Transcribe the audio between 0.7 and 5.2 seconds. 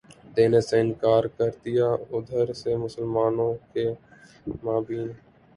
انکار کر دیا ادھر سے مسلمانوں کے مابین